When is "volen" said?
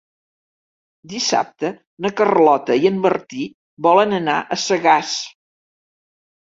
3.91-4.19